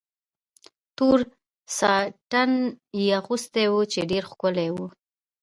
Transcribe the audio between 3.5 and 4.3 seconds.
و، چې ډېر